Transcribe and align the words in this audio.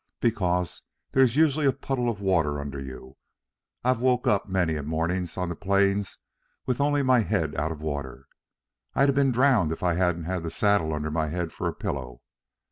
"Because 0.19 0.81
there's 1.11 1.35
usually 1.35 1.67
a 1.67 1.71
puddle 1.71 2.09
of 2.09 2.19
water 2.19 2.59
under 2.59 2.79
you. 2.79 3.17
I've 3.83 3.99
woke 3.99 4.25
up 4.25 4.49
many 4.49 4.73
a 4.75 4.81
morning 4.81 5.27
on 5.37 5.47
the 5.47 5.55
plains 5.55 6.17
with 6.65 6.81
only 6.81 7.03
my 7.03 7.19
head 7.19 7.53
out 7.55 7.71
of 7.71 7.81
water. 7.81 8.25
I'd 8.95 9.11
a' 9.11 9.13
been 9.13 9.31
drowned 9.31 9.71
if 9.71 9.83
I 9.83 9.93
hadn't 9.93 10.23
had 10.23 10.41
the 10.41 10.49
saddle 10.49 10.91
under 10.91 11.11
my 11.11 11.27
head 11.27 11.53
for 11.53 11.67
a 11.67 11.73
pillow. 11.75 12.23